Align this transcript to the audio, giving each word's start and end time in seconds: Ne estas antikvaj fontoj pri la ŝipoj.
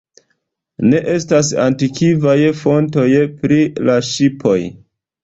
Ne 0.85 1.01
estas 1.15 1.51
antikvaj 1.65 2.37
fontoj 2.63 3.05
pri 3.45 3.61
la 3.91 3.99
ŝipoj. 4.09 4.57